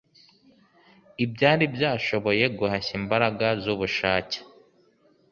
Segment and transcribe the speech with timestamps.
[1.23, 4.37] Ibyari byashoboye guhashya imbaraga zubushake